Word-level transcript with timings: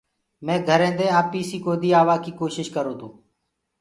مي 0.45 0.55
گھرينٚ 0.67 0.97
دي 0.99 1.07
آپيٚسي 1.21 1.57
ڪودي 1.65 1.89
آوآئيٚ 2.01 2.37
ڪوشيٚش 2.39 2.67
ڪرو 2.75 2.93
تو 2.99 3.07